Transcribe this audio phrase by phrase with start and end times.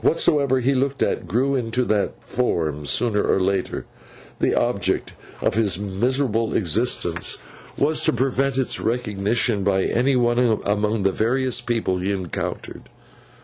[0.00, 3.86] Whatsoever he looked at, grew into that form sooner or later.
[4.40, 7.38] The object of his miserable existence
[7.78, 12.88] was to prevent its recognition by any one among the various people he encountered.